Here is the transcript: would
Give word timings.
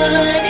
would 0.00 0.49